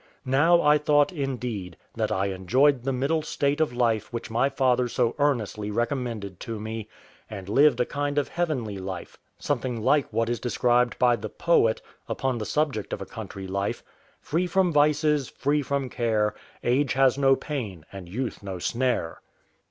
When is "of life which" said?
3.61-4.31